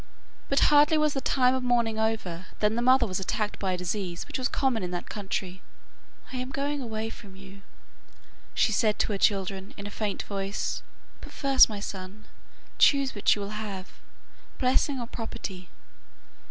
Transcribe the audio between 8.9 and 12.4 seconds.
to her children, in a faint voice; 'but first, my son,